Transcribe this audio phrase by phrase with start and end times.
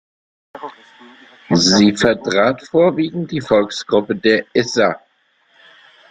[1.51, 4.99] Sie vertrat vorwiegend die Volksgruppe der Issa.